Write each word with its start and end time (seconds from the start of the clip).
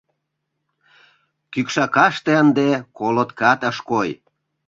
Кӱкшакаште 1.51 2.31
ынде 2.41 2.67
колоткат 2.97 3.61
ыш 3.69 3.77
кой. 3.89 4.09